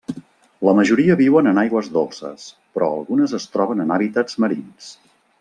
[0.67, 2.47] La majoria viuen en aigües dolces,
[2.79, 4.91] però algunes es troben en hàbitats marins.